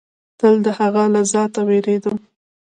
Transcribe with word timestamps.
تل 0.39 0.55
د 0.65 0.67
هغه 0.79 1.03
له 1.13 1.21
ذاته 1.33 1.61
وېرېدم. 1.67 2.17